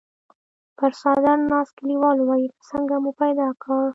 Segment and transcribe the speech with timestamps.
[0.77, 3.83] پر څادر ناست کليوال وويل: څنګه مو پيدا کړ؟